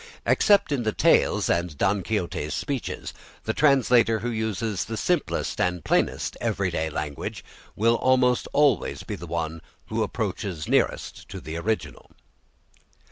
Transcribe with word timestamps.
Except 0.25 0.71
in 0.71 0.81
the 0.81 0.93
tales 0.93 1.47
and 1.47 1.77
Don 1.77 2.01
Quixote's 2.01 2.55
speeches, 2.55 3.13
the 3.43 3.53
translator 3.53 4.17
who 4.17 4.31
uses 4.31 4.85
the 4.85 4.97
simplest 4.97 5.61
and 5.61 5.85
plainest 5.85 6.35
everyday 6.41 6.89
language 6.89 7.45
will 7.75 7.97
almost 7.97 8.47
always 8.51 9.03
be 9.03 9.13
the 9.15 9.27
one 9.27 9.61
who 9.89 10.01
approaches 10.01 10.67
nearest 10.67 11.29
to 11.29 11.39
the 11.39 11.55
original. 11.55 12.09